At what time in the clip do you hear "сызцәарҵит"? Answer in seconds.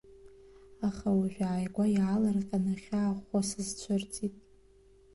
3.49-4.35